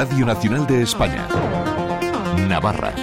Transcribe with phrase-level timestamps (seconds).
[0.00, 1.28] Radio Nacional de España.
[2.48, 2.94] Navarra.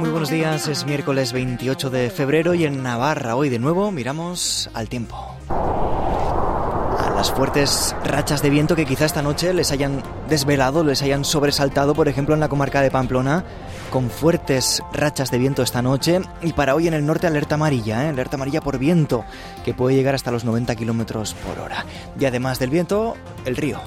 [0.00, 0.68] muy buenos días.
[0.68, 5.16] Es miércoles 28 de febrero y en Navarra hoy de nuevo miramos al tiempo.
[5.48, 11.24] A las fuertes rachas de viento que quizá esta noche les hayan desvelado, les hayan
[11.24, 13.44] sobresaltado, por ejemplo en la comarca de Pamplona,
[13.90, 18.04] con fuertes rachas de viento esta noche y para hoy en el norte alerta amarilla,
[18.04, 18.08] ¿eh?
[18.08, 19.24] alerta amarilla por viento
[19.64, 21.84] que puede llegar hasta los 90 kilómetros por hora.
[22.18, 23.80] Y además del viento, el río.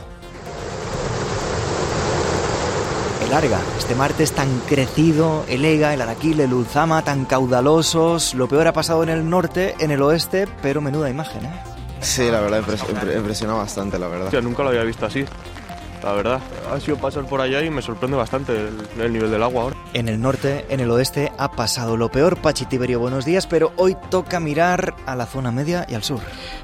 [3.25, 8.33] El Arga, este martes tan crecido, el Ega, el Araquil, el Ulzama, tan caudalosos.
[8.33, 11.63] Lo peor ha pasado en el norte, en el oeste, pero menuda imagen, ¿eh?
[12.01, 12.63] Sí, la verdad,
[13.15, 14.31] impresiona bastante, la verdad.
[14.31, 15.25] Yo nunca lo había visto así
[16.03, 16.41] la verdad.
[16.71, 19.75] Ha sido pasar por allá y me sorprende bastante el, nivel del agua ahora.
[19.91, 22.37] En el norte, en el oeste, ha pasado lo peor.
[22.37, 26.19] Pachi Tiberio, buenos días, pero hoy toca mirar a la zona media y al sur.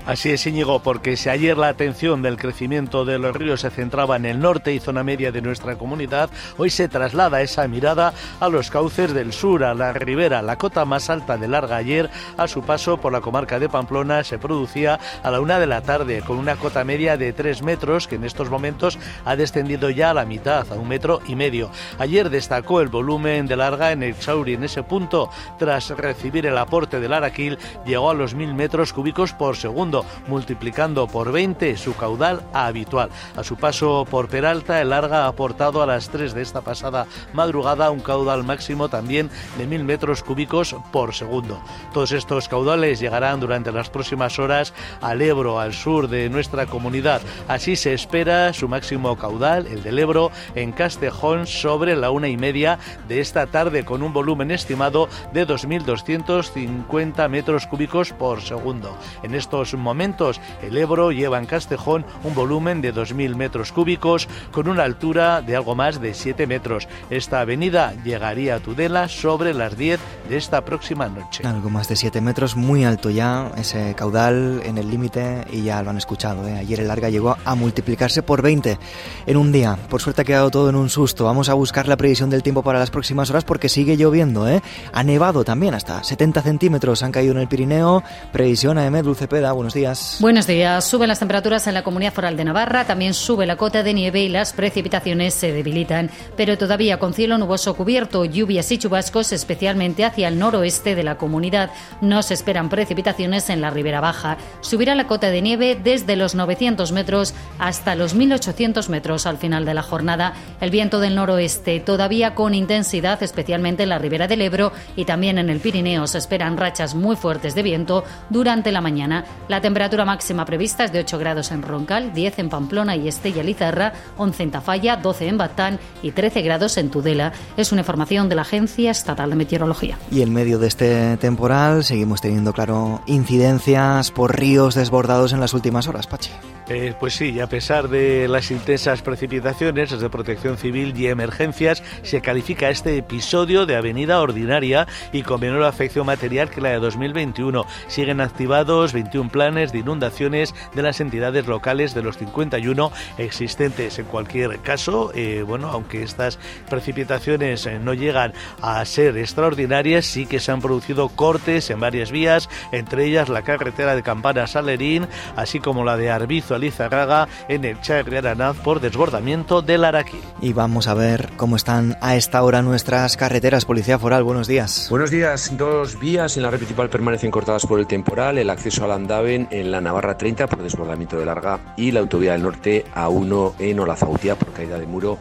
[0.05, 4.15] Así es, Íñigo, porque si ayer la atención del crecimiento de los ríos se centraba
[4.17, 8.47] en el norte y zona media de nuestra comunidad, hoy se traslada esa mirada a
[8.47, 10.43] los cauces del sur, a la ribera.
[10.43, 14.23] La cota más alta de larga ayer, a su paso por la comarca de Pamplona,
[14.23, 18.07] se producía a la una de la tarde, con una cota media de tres metros,
[18.07, 21.71] que en estos momentos ha descendido ya a la mitad, a un metro y medio.
[21.97, 24.55] Ayer destacó el volumen de larga en el Chauri.
[24.55, 29.31] En ese punto, tras recibir el aporte del Araquil, llegó a los mil metros cúbicos
[29.31, 33.09] por segundo, multiplicando por 20 su caudal habitual.
[33.37, 37.07] A su paso por Peralta, el Larga ha aportado a las 3 de esta pasada
[37.31, 41.61] madrugada un caudal máximo también de mil metros cúbicos por segundo.
[41.93, 47.21] Todos estos caudales llegarán durante las próximas horas al Ebro, al sur de nuestra comunidad.
[47.47, 52.35] Así se espera su máximo caudal, el del Ebro, en Castejón sobre la una y
[52.35, 58.97] media de esta tarde, con un volumen estimado de 2.250 metros cúbicos por segundo.
[59.23, 64.67] En estos momentos, el Ebro lleva en Castejón un volumen de 2.000 metros cúbicos, con
[64.67, 66.87] una altura de algo más de 7 metros.
[67.09, 69.99] Esta avenida llegaría a Tudela sobre las 10
[70.29, 71.45] de esta próxima noche.
[71.45, 75.81] Algo más de 7 metros, muy alto ya, ese caudal en el límite, y ya
[75.83, 76.47] lo han escuchado.
[76.47, 76.57] ¿eh?
[76.57, 78.77] Ayer el larga llegó a multiplicarse por 20
[79.25, 79.77] en un día.
[79.89, 81.25] Por suerte ha quedado todo en un susto.
[81.25, 84.61] Vamos a buscar la previsión del tiempo para las próximas horas porque sigue lloviendo, ¿eh?
[84.93, 88.01] Ha nevado también, hasta 70 centímetros han caído en el Pirineo.
[88.31, 90.17] Previsión AM Dulce Peda, buenos días.
[90.21, 90.85] Buenos días.
[90.85, 94.21] Suben las temperaturas en la Comunidad Foral de Navarra, también sube la cota de nieve
[94.21, 100.05] y las precipitaciones se debilitan, pero todavía con cielo nuboso cubierto, lluvias y chubascos, especialmente
[100.05, 101.71] hacia el noroeste de la comunidad.
[101.99, 104.37] No se esperan precipitaciones en la ribera baja.
[104.61, 109.65] Subirá la cota de nieve desde los 900 metros hasta los 1800 metros al final
[109.65, 110.33] de la jornada.
[110.61, 115.37] El viento del noroeste todavía con intensidad, especialmente en la ribera del Ebro y también
[115.37, 116.07] en el Pirineo.
[116.07, 119.25] Se esperan rachas muy fuertes de viento durante la mañana.
[119.47, 123.43] La temperatura máxima prevista es de 8 grados en Roncal, 10 en Pamplona y Estella
[123.43, 127.33] Lizarra, 11 en Tafalla, 12 en Batán y 13 grados en Tudela.
[127.57, 129.97] Es una información de la Agencia Estatal de Meteorología.
[130.11, 135.53] Y en medio de este temporal seguimos teniendo, claro, incidencias por ríos desbordados en las
[135.53, 136.31] últimas horas, Pachi.
[136.67, 142.21] Eh, pues sí, a pesar de las intensas precipitaciones desde Protección Civil y Emergencias, se
[142.21, 147.65] califica este episodio de avenida ordinaria y con menor afección material que la de 2021.
[147.87, 153.99] Siguen activados 21 planes de inundaciones de las entidades locales de los 51 existentes.
[153.99, 160.25] En cualquier caso, eh, bueno, aunque estas precipitaciones eh, no llegan a ser extraordinarias, sí
[160.25, 165.59] que se han producido cortes en varias vías, entre ellas la carretera de Campana-Salerín, así
[165.59, 170.21] como la de Arbizo Lizarraga en el Charri Aranaz por desbordamiento del Araquil.
[170.41, 173.65] Y vamos a ver cómo están a esta hora nuestras carreteras.
[173.65, 174.87] Policía Foral, buenos días.
[174.89, 175.55] Buenos días.
[175.57, 178.37] Dos vías en la red principal permanecen cortadas por el temporal.
[178.37, 182.33] El acceso al Andaven en la Navarra 30 por desbordamiento de larga y la autovía
[182.33, 185.19] del norte A1 en Olazautia por caída de muro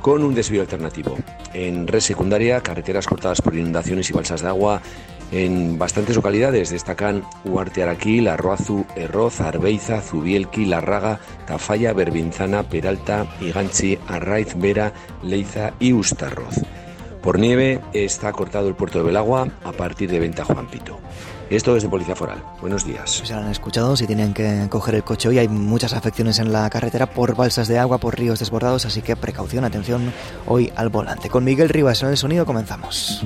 [0.00, 1.16] con un desvío alternativo.
[1.52, 4.80] En red secundaria, carreteras cortadas por inundaciones y balsas de agua
[5.30, 13.98] en bastantes localidades destacan Huarte Araquil, Arroazu, Erroz, Arbeiza, Zubielki, Larraga, Tafalla, Berbinzana, Peralta, Iganchi,
[14.08, 14.92] Arraiz, Vera,
[15.22, 16.56] Leiza y Ustarroz.
[17.22, 20.98] Por nieve está cortado el puerto de Belagua a partir de Venta Juan Pito.
[21.50, 22.42] Esto es de Policía Foral.
[22.60, 23.22] Buenos días.
[23.24, 26.68] Se han escuchado, si tienen que coger el coche hoy hay muchas afecciones en la
[26.68, 30.12] carretera por balsas de agua, por ríos desbordados, así que precaución, atención
[30.46, 31.30] hoy al volante.
[31.30, 33.24] Con Miguel Rivas en el sonido comenzamos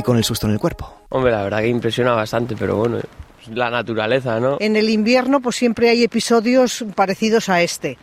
[0.00, 0.92] y con el susto en el cuerpo.
[1.10, 2.98] Hombre, la verdad que impresiona bastante, pero bueno,
[3.52, 4.56] la naturaleza, ¿no?
[4.60, 7.96] En el invierno pues siempre hay episodios parecidos a este.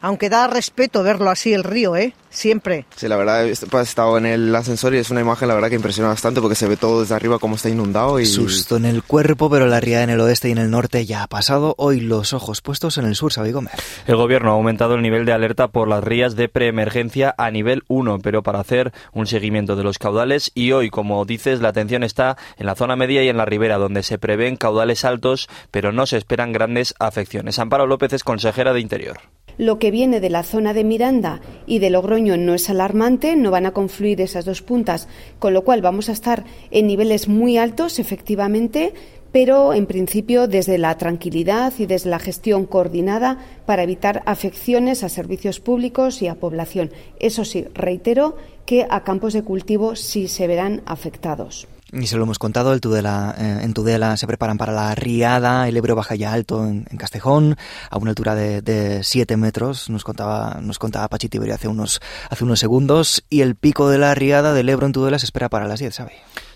[0.00, 2.12] aunque da respeto verlo así el río, ¿eh?
[2.32, 2.86] Siempre.
[2.96, 5.76] Sí, la verdad, he estado en el ascensor y es una imagen, la verdad, que
[5.76, 8.24] impresiona bastante porque se ve todo desde arriba como está inundado y...
[8.24, 11.22] Susto en el cuerpo, pero la ría en el oeste y en el norte ya
[11.22, 11.74] ha pasado.
[11.76, 13.74] Hoy los ojos puestos en el sur, Xavi Gómez.
[14.06, 17.82] El gobierno ha aumentado el nivel de alerta por las rías de preemergencia a nivel
[17.88, 22.02] 1, pero para hacer un seguimiento de los caudales y hoy, como dices, la atención
[22.02, 25.92] está en la zona media y en la ribera, donde se prevén caudales altos, pero
[25.92, 27.58] no se esperan grandes afecciones.
[27.58, 29.20] Amparo López es consejera de Interior.
[29.58, 33.50] Lo que viene de la zona de Miranda y de Logroño no es alarmante, no
[33.50, 35.08] van a confluir esas dos puntas,
[35.38, 38.94] con lo cual vamos a estar en niveles muy altos, efectivamente,
[39.32, 45.08] pero en principio desde la tranquilidad y desde la gestión coordinada para evitar afecciones a
[45.08, 46.90] servicios públicos y a población.
[47.18, 48.36] Eso sí, reitero
[48.66, 51.66] que a campos de cultivo sí se verán afectados.
[51.92, 55.68] Y se lo hemos contado, el Tudela, eh, en Tudela se preparan para la riada,
[55.68, 57.58] el Ebro baja ya alto en, Castejón,
[57.90, 62.00] a una altura de 7 metros, nos contaba, nos contaba Pachi hace unos,
[62.30, 65.50] hace unos segundos, y el pico de la riada del Ebro en Tudela se espera
[65.50, 66.12] para las 10, ¿sabe?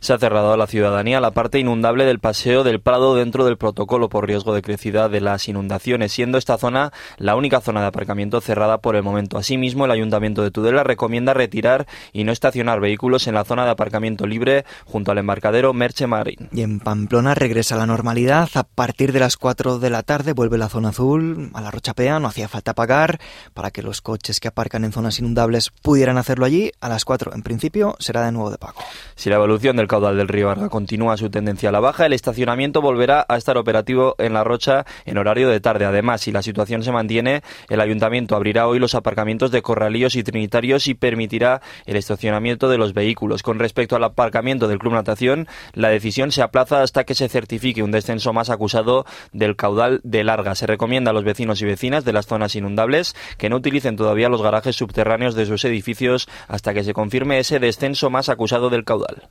[0.06, 3.56] Se ha cerrado a la ciudadanía la parte inundable del paseo del Prado dentro del
[3.56, 7.88] protocolo por riesgo de crecida de las inundaciones, siendo esta zona la única zona de
[7.88, 9.36] aparcamiento cerrada por el momento.
[9.36, 13.72] Asimismo, el Ayuntamiento de Tudela recomienda retirar y no estacionar vehículos en la zona de
[13.72, 16.50] aparcamiento libre junto al embarcadero Merche Marín.
[16.52, 18.48] Y en Pamplona regresa la normalidad.
[18.54, 22.20] A partir de las 4 de la tarde vuelve la zona azul a la Rochapea.
[22.20, 23.18] No hacía falta pagar
[23.54, 26.70] para que los coches que aparcan en zonas inundables pudieran hacerlo allí.
[26.80, 28.78] A las 4, en principio, será de nuevo de pago.
[29.16, 32.12] Si la evolución del caudal del río Arga continúa su tendencia a la baja, el
[32.12, 35.86] estacionamiento volverá a estar operativo en la Rocha en horario de tarde.
[35.86, 37.40] Además, si la situación se mantiene,
[37.70, 42.76] el ayuntamiento abrirá hoy los aparcamientos de Corralíos y Trinitarios y permitirá el estacionamiento de
[42.76, 43.42] los vehículos.
[43.42, 47.82] Con respecto al aparcamiento del Club Natación, la decisión se aplaza hasta que se certifique
[47.82, 50.54] un descenso más acusado del caudal de larga.
[50.56, 54.28] Se recomienda a los vecinos y vecinas de las zonas inundables que no utilicen todavía
[54.28, 58.84] los garajes subterráneos de sus edificios hasta que se confirme ese descenso más acusado del
[58.84, 59.30] caudal.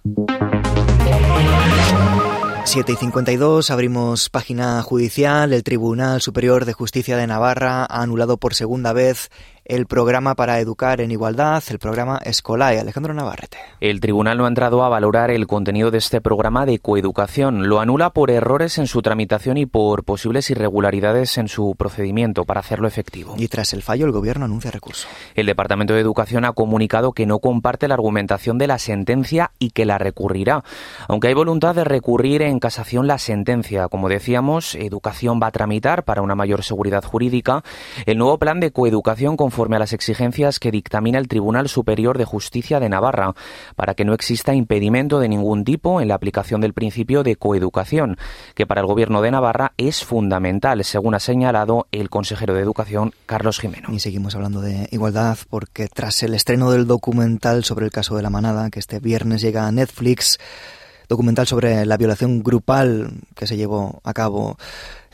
[2.76, 5.54] 7 y 52 abrimos página judicial.
[5.54, 9.30] El Tribunal Superior de Justicia de Navarra ha anulado por segunda vez
[9.66, 12.80] el programa para educar en igualdad, el programa Escolae.
[12.80, 13.58] Alejandro Navarrete.
[13.82, 17.68] El tribunal no ha entrado a valorar el contenido de este programa de coeducación.
[17.68, 22.60] Lo anula por errores en su tramitación y por posibles irregularidades en su procedimiento para
[22.60, 23.36] hacerlo efectivo.
[23.38, 25.08] Y tras el fallo, el Gobierno anuncia recurso.
[25.34, 29.72] El Departamento de Educación ha comunicado que no comparte la argumentación de la sentencia y
[29.72, 30.64] que la recurrirá.
[31.08, 36.04] Aunque hay voluntad de recurrir en casación la sentencia, como decíamos, Educación va a tramitar
[36.04, 37.64] para una mayor seguridad jurídica
[38.06, 42.18] el nuevo plan de coeducación con conforme a las exigencias que dictamina el Tribunal Superior
[42.18, 43.36] de Justicia de Navarra,
[43.78, 48.18] para que no exista impedimento de ningún tipo en la aplicación del principio de coeducación,
[48.54, 53.14] que para el Gobierno de Navarra es fundamental, según ha señalado el consejero de Educación,
[53.28, 53.94] Carlos Jimeno.
[53.94, 58.24] Y seguimos hablando de igualdad porque tras el estreno del documental sobre el caso de
[58.24, 60.38] la manada, que este viernes llega a Netflix,
[61.08, 64.58] documental sobre la violación grupal que se llevó a cabo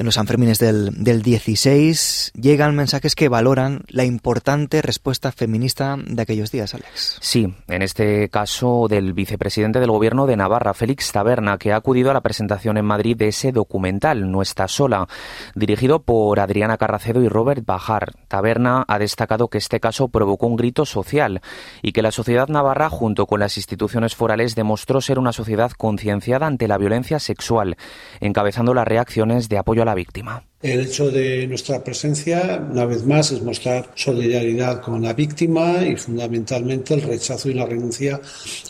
[0.02, 6.20] en los Sanfermines del, del 16 llegan mensajes que valoran la importante respuesta feminista de
[6.20, 7.20] aquellos días, Alex.
[7.22, 12.10] Sí, en este caso del vicepresidente del gobierno de Navarra, Félix Taberna, que ha acudido
[12.10, 15.08] a la presentación en Madrid de ese documental, No está sola,
[15.54, 18.14] dirigido por Adriana Carracedo y Robert Bajar.
[18.28, 21.42] Taberna ha destacado que este caso provocó un grito social
[21.84, 26.46] y que la sociedad navarra, junto con las instituciones forales, demostró ser una sociedad concienciada
[26.46, 27.76] ante la violencia sexual,
[28.20, 30.44] encabezando las reacciones de apoyo a la víctima.
[30.62, 35.96] El hecho de nuestra presencia, una vez más, es mostrar solidaridad con la víctima y
[35.96, 38.22] fundamentalmente el rechazo y la renuncia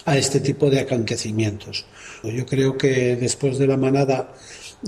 [0.06, 1.86] a este tipo de acontecimientos.
[2.24, 4.32] Yo creo que después de la manada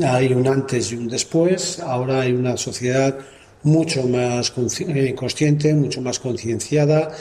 [0.01, 1.82] hay un antes y un después.
[1.82, 3.20] Ahora hay una sociedad
[3.63, 7.12] mucho más eh, consciente, mucho más concienciada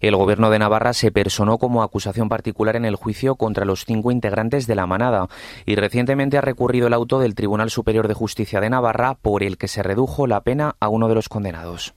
[0.00, 4.10] el Gobierno de Navarra se personó como acusación particular en el juicio contra los cinco
[4.10, 5.28] integrantes de la manada
[5.64, 9.58] y recientemente ha recurrido el auto del Tribunal Superior de Justicia de Navarra por el
[9.58, 11.94] que se redujo la pena a uno de los condenados.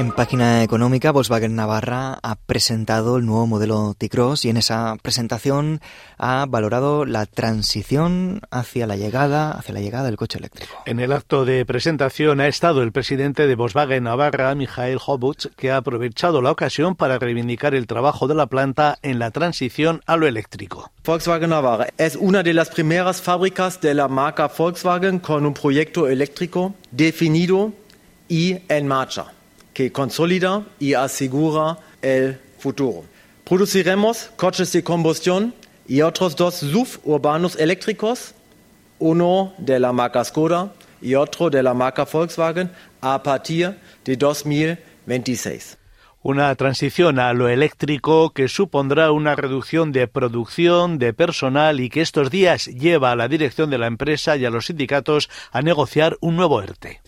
[0.00, 5.82] En página económica, Volkswagen Navarra ha presentado el nuevo modelo T-Cross y en esa presentación
[6.16, 10.72] ha valorado la transición hacia la llegada, hacia la llegada del coche eléctrico.
[10.86, 15.70] En el acto de presentación ha estado el presidente de Volkswagen Navarra, Michael Hobutz, que
[15.70, 20.16] ha aprovechado la ocasión para reivindicar el trabajo de la planta en la transición a
[20.16, 20.90] lo eléctrico.
[21.04, 26.08] Volkswagen Navarra es una de las primeras fábricas de la marca Volkswagen con un proyecto
[26.08, 27.74] eléctrico definido
[28.30, 29.34] y en marcha
[29.80, 33.04] que consolida y asegura el futuro.
[33.44, 35.54] Produciremos coches de combustión
[35.88, 38.34] y otros dos SUV urbanos eléctricos
[38.98, 42.70] uno de la marca Skoda y otro de la marca Volkswagen
[43.00, 45.78] a partir de 2026.
[46.22, 52.02] Una transición a lo eléctrico que supondrá una reducción de producción de personal y que
[52.02, 56.18] estos días lleva a la dirección de la empresa y a los sindicatos a negociar
[56.20, 57.00] un nuevo ERTE.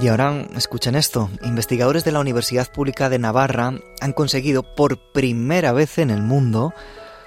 [0.00, 1.28] Y ahora escuchen esto.
[1.42, 6.72] Investigadores de la Universidad Pública de Navarra han conseguido por primera vez en el mundo,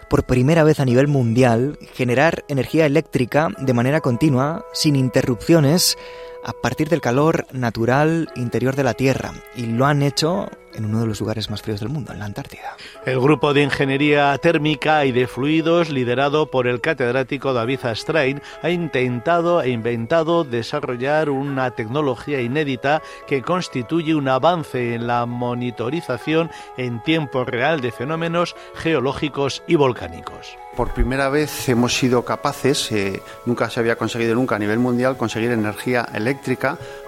[0.09, 5.97] por primera vez a nivel mundial, generar energía eléctrica de manera continua, sin interrupciones,
[6.43, 9.33] a partir del calor natural interior de la Tierra.
[9.55, 12.25] Y lo han hecho en uno de los lugares más fríos del mundo, en la
[12.25, 12.77] Antártida.
[13.05, 18.69] El grupo de ingeniería térmica y de fluidos, liderado por el catedrático David Astrain, ha
[18.69, 27.01] intentado e inventado desarrollar una tecnología inédita que constituye un avance en la monitorización en
[27.03, 30.57] tiempo real de fenómenos geológicos y volcánicos.
[30.75, 35.17] Por primera vez hemos sido capaces, eh, nunca se había conseguido nunca a nivel mundial,
[35.17, 36.30] conseguir energía eléctrica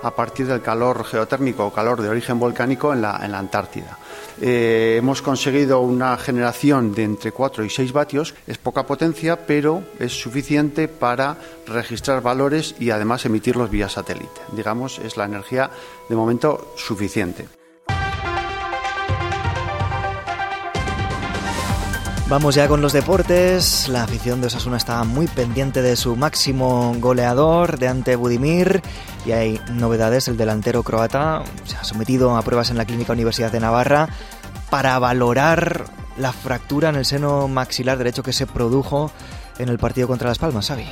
[0.02, 3.98] a partir del calor geotérmico o calor de origen volcánico en la, en la Antártida.
[4.42, 9.84] Eh, hemos conseguido una generación de entre 4 y 6 vatios, es poca potencia, pero
[10.00, 11.38] es suficiente para
[11.68, 14.42] registrar valores y además emitirlos vía satélite.
[14.52, 15.70] Digamos, es la energía
[16.10, 17.63] de momento suficiente.
[22.30, 23.90] Vamos ya con los deportes.
[23.90, 28.82] La afición de Osasuna está muy pendiente de su máximo goleador, de ante Budimir.
[29.26, 30.28] Y hay novedades.
[30.28, 34.10] El delantero croata se ha sometido a pruebas en la Clínica Universidad de Navarra
[34.70, 35.86] para valorar
[36.18, 39.12] la fractura en el seno maxilar derecho que se produjo
[39.60, 40.86] en el partido contra Las Palmas, Xavi.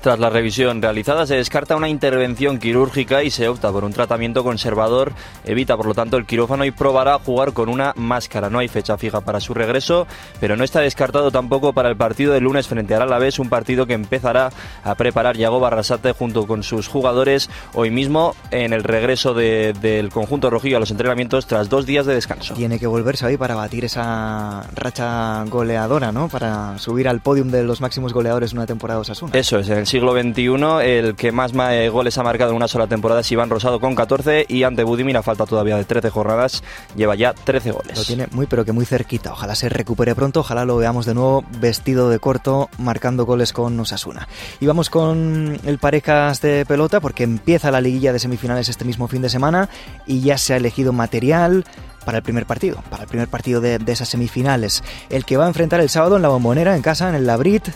[0.00, 4.44] Tras la revisión realizada se descarta una intervención quirúrgica y se opta por un tratamiento
[4.44, 5.12] conservador.
[5.44, 8.50] Evita, por lo tanto, el quirófano y probará jugar con una máscara.
[8.50, 10.06] No hay fecha fija para su regreso,
[10.40, 13.86] pero no está descartado tampoco para el partido de lunes frente al Alavés, un partido
[13.86, 14.50] que empezará
[14.84, 20.50] a preparar Yago Barrasate junto con sus jugadores hoy mismo en el regreso del conjunto
[20.50, 22.54] rojillo a los entrenamientos tras dos días de descanso.
[22.54, 26.28] Tiene que volverse hoy para batir esa racha goleadora, ¿no?
[26.28, 29.32] Para subir al podium de los máximos goleadores de una temporada Osasuna.
[29.34, 31.52] Eso es, en el siglo XXI el que más
[31.92, 35.16] goles ha marcado en una sola temporada es Iván Rosado con 14 y ante Budimir
[35.16, 36.64] a falta todavía de 13 jornadas
[36.96, 37.96] lleva ya 13 goles.
[37.96, 41.14] Lo tiene muy pero que muy cerquita, ojalá se recupere pronto, ojalá lo veamos de
[41.14, 44.26] nuevo vestido de corto marcando goles con Osasuna.
[44.60, 49.06] Y vamos con el parejas de pelota porque empieza la liguilla de semifinales este mismo
[49.06, 49.68] fin de semana
[50.06, 51.64] y ya se ha elegido material
[52.04, 55.44] para el primer partido, para el primer partido de, de esas semifinales, el que va
[55.44, 57.68] a enfrentar el sábado en la bombonera en casa, en el Labrit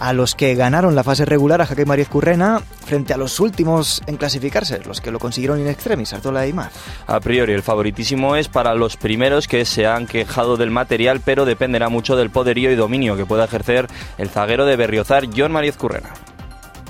[0.00, 4.02] a los que ganaron la fase regular a Jaque María Currena frente a los últimos
[4.06, 6.72] en clasificarse, los que lo consiguieron in extremis, Artola y más.
[7.06, 11.44] A priori el favoritísimo es para los primeros que se han quejado del material, pero
[11.44, 15.72] dependerá mucho del poderío y dominio que pueda ejercer el zaguero de Berriozar, John María
[15.72, 16.10] Currena.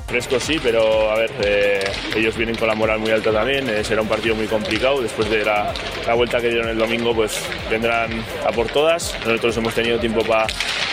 [0.07, 1.85] Fresco sí, pero a ver, eh,
[2.15, 5.31] ellos vienen con la moral muy alta también, eh, será un partido muy complicado, después
[5.31, 5.73] de la,
[6.15, 8.11] vuelta que dieron el domingo pues vendrán
[8.47, 10.47] a por todas, nosotros hemos tenido tiempo para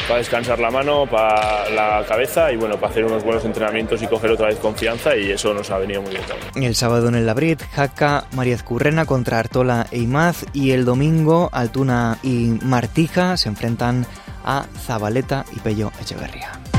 [0.08, 4.08] pa descansar la mano, para la cabeza y bueno, para hacer unos buenos entrenamientos y
[4.08, 6.24] coger otra vez confianza y eso nos ha venido muy bien.
[6.56, 11.50] El sábado en el Labrit, Jaca, María Currena contra Artola e Imaz y el domingo
[11.51, 14.06] Altuna y Martija se enfrentan
[14.44, 16.70] a Zabaleta y Pello Echeverría.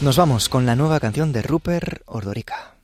[0.00, 2.74] Nos vamos con la nueva canción de Rupert Ordorica.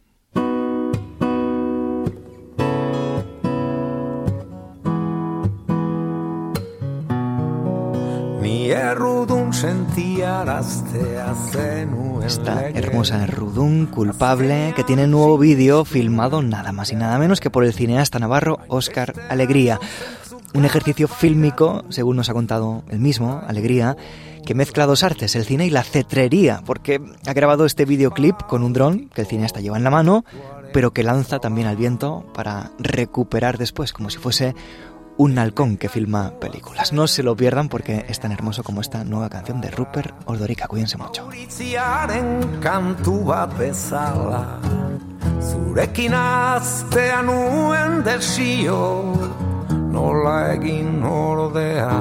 [12.24, 17.40] Esta hermosa Rudún culpable que tiene un nuevo vídeo filmado nada más y nada menos
[17.40, 19.80] que por el cineasta navarro Óscar Alegría.
[20.54, 23.96] Un ejercicio fílmico, según nos ha contado el mismo, Alegría,
[24.44, 28.64] que mezcla dos artes, el cine y la cetrería, porque ha grabado este videoclip con
[28.64, 30.24] un dron que el cineasta lleva en la mano,
[30.72, 34.54] pero que lanza también al viento para recuperar después, como si fuese
[35.16, 36.92] un halcón que filma películas.
[36.92, 40.66] No se lo pierdan porque es tan hermoso como esta nueva canción de Rupert Ordorica.
[40.66, 41.28] Cuídense mucho.
[50.00, 51.92] Nola egin ordea.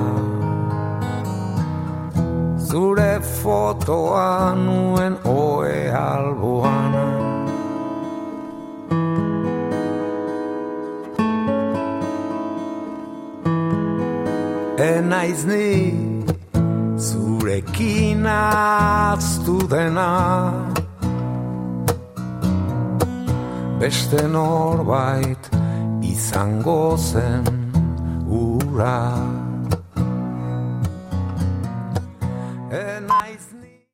[2.69, 6.95] Zure fotoa nuen oe alboan.
[14.89, 15.69] Enaiz ni
[17.07, 20.09] zurekin aztu dena.
[23.79, 25.51] Beste norbait
[26.13, 27.58] izango zen
[28.29, 29.48] Hoorah!